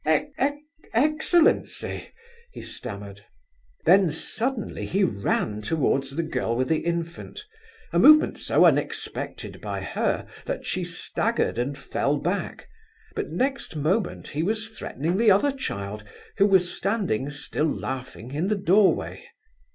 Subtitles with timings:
[0.03, 0.57] ex ex
[0.95, 2.09] excellency!"
[2.53, 3.23] he stammered.
[3.85, 7.45] Then suddenly he ran towards the girl with the infant,
[7.93, 12.67] a movement so unexpected by her that she staggered and fell back,
[13.13, 16.03] but next moment he was threatening the other child,
[16.39, 19.23] who was standing, still laughing, in the doorway.